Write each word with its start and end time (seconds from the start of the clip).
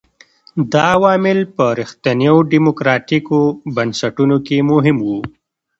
دا 0.73 0.83
عوامل 0.97 1.39
په 1.55 1.63
رښتینو 1.79 2.35
ډیموکراټیکو 2.51 3.37
بنسټونو 3.75 4.37
کې 4.45 4.57
مهم 4.71 4.97
وو. 5.07 5.19